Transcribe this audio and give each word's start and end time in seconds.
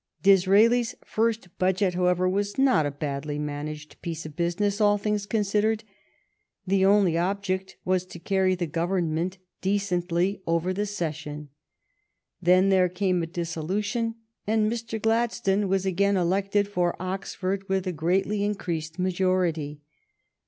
Disraeli's 0.23 0.95
first 1.05 1.55
budget, 1.59 1.93
however, 1.93 2.27
was 2.27 2.57
not 2.57 2.87
a 2.87 2.89
badly 2.89 3.37
managed 3.37 4.01
piece 4.01 4.25
of 4.25 4.35
business, 4.35 4.81
all 4.81 4.97
things 4.97 5.27
considered. 5.27 5.83
The 6.65 6.83
only 6.83 7.19
object 7.19 7.77
was 7.85 8.03
to 8.07 8.17
carry 8.17 8.55
the 8.55 8.65
Government 8.65 9.37
decently 9.61 10.41
over 10.47 10.73
the 10.73 10.87
session. 10.87 11.49
Then 12.41 12.69
there 12.69 12.89
came 12.89 13.21
a 13.21 13.27
dissolution, 13.27 14.15
and 14.47 14.71
Mr. 14.71 14.99
Gladstone 14.99 15.67
was 15.67 15.85
again 15.85 16.17
elected 16.17 16.67
for 16.67 16.99
Oxford 16.99 17.69
with 17.69 17.85
a 17.85 17.91
greatly 17.91 18.43
increased 18.43 18.97
majority. 18.97 19.81